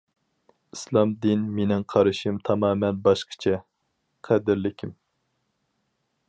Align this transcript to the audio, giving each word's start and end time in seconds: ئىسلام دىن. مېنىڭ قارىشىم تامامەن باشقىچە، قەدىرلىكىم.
ئىسلام 0.75 1.11
دىن. 1.25 1.43
مېنىڭ 1.57 1.85
قارىشىم 1.93 2.39
تامامەن 2.49 3.03
باشقىچە، 3.09 3.55
قەدىرلىكىم. 4.29 4.97